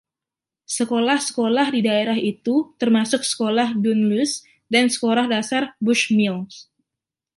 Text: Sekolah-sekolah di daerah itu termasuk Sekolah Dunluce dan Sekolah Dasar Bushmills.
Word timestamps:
Sekolah-sekolah 0.75 1.67
di 1.75 1.81
daerah 1.87 2.17
itu 2.33 2.55
termasuk 2.81 3.21
Sekolah 3.31 3.67
Dunluce 3.83 4.35
dan 4.73 4.85
Sekolah 4.93 5.25
Dasar 5.33 5.63
Bushmills. 5.85 6.53